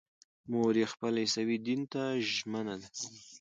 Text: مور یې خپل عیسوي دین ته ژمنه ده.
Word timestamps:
مور 0.51 0.73
یې 0.81 0.87
خپل 0.93 1.13
عیسوي 1.23 1.57
دین 1.67 1.81
ته 1.91 2.03
ژمنه 2.33 2.75
ده. 2.81 2.89